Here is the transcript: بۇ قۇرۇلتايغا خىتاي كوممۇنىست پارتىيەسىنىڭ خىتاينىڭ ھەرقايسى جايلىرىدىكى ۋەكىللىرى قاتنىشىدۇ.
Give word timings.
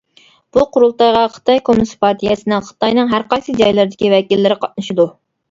بۇ 0.55 0.61
قۇرۇلتايغا 0.77 1.19
خىتاي 1.35 1.61
كوممۇنىست 1.69 1.97
پارتىيەسىنىڭ 2.07 2.65
خىتاينىڭ 2.71 3.13
ھەرقايسى 3.13 3.57
جايلىرىدىكى 3.61 4.13
ۋەكىللىرى 4.17 4.61
قاتنىشىدۇ. 4.67 5.09